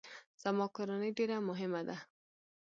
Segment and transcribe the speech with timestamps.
[0.41, 1.97] زما کورنۍ ډیره مهمه ده